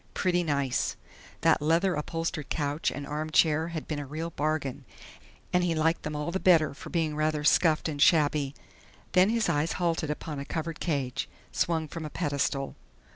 Pretty 0.15 0.41
nice! 0.41 0.95
That 1.41 1.61
leather 1.61 1.93
upholstered 1.93 2.49
couch 2.49 2.89
and 2.89 3.05
armchair 3.05 3.67
had 3.67 3.87
been 3.87 3.99
a 3.99 4.05
real 4.07 4.31
bargain, 4.31 4.83
and 5.53 5.63
he 5.63 5.75
liked 5.75 6.01
them 6.01 6.15
all 6.15 6.31
the 6.31 6.39
better 6.39 6.73
for 6.73 6.89
being 6.89 7.15
rather 7.15 7.43
scuffed 7.43 7.87
and 7.87 8.01
shabby. 8.01 8.55
Then 9.11 9.29
his 9.29 9.47
eyes 9.47 9.73
halted 9.73 10.09
upon 10.09 10.39
a 10.39 10.43
covered 10.45 10.79
cage, 10.79 11.29
swung 11.51 11.87
from 11.87 12.03
a 12.03 12.09
pedestal.... 12.09 12.75